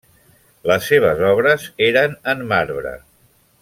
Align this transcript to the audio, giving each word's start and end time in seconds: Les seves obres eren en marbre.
Les 0.71 0.87
seves 0.93 1.21
obres 1.33 1.69
eren 1.91 2.19
en 2.35 2.45
marbre. 2.57 2.99